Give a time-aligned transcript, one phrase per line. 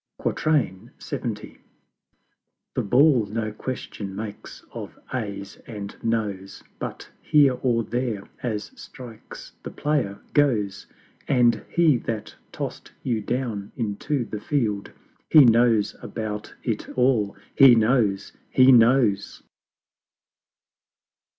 [0.19, 1.59] LXX.
[2.73, 9.51] The Ball no question makes of Ayes and Noes, But Here or There as strikes
[9.61, 10.87] the Player goes;
[11.27, 14.91] And He that toss'd you down into the Field,
[15.29, 19.43] He knows about it all HE knows HE knows!